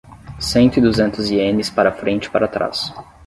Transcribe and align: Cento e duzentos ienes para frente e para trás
Cento 0.39 0.79
e 0.79 0.81
duzentos 0.81 1.29
ienes 1.29 1.69
para 1.69 1.91
frente 1.91 2.25
e 2.25 2.31
para 2.31 2.47
trás 2.47 2.91